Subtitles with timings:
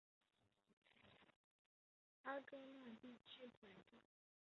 [2.23, 3.97] 阿戈讷地区普雷特。